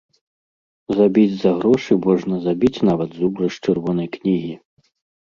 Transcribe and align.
Забіць 0.99 1.35
за 1.43 1.51
грошы 1.59 1.99
можна 2.07 2.41
забіць 2.49 2.75
нават 2.91 3.09
зубра 3.21 3.55
з 3.55 3.65
чырвонай 3.69 4.07
кнігі. 4.21 4.53